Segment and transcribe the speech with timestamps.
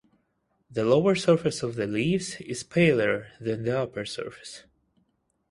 [0.71, 4.63] The lower surface of the leaves is paler than the upper surface.